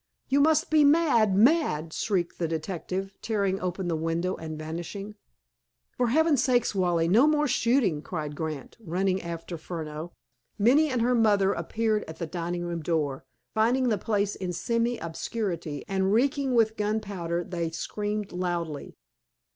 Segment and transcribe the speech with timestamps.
[0.29, 5.13] "You must be mad, mad!" shrieked the detective, tearing open the window, and vanishing.
[5.95, 10.11] "For Heaven's sake, Wally, no more shooting!" cried Grant, running after Furneaux.
[10.57, 13.25] Minnie and her mother appeared at the dining room door.
[13.53, 18.95] Finding the place in semi obscurity, and reeking with gunpowder, they screamed loudly.